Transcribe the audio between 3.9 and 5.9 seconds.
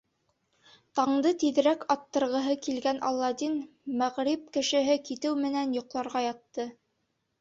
мәғриб кешеһе китеү менән